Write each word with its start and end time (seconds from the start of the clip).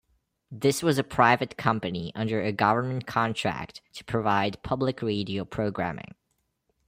This 0.49 0.81
was 0.81 0.97
a 0.97 1.03
private 1.03 1.57
company 1.57 2.11
under 2.15 2.41
a 2.41 2.51
government 2.51 3.05
contract 3.05 3.81
to 3.93 4.03
provide 4.03 4.63
public 4.63 5.03
radio 5.03 5.45
programming. 5.45 6.15